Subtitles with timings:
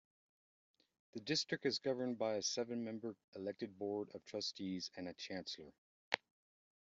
[1.13, 5.73] The District is governed by a seven-member elected Board of Trustees and a Chancellor.